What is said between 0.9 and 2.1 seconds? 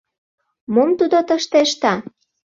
тудо тыште ышта.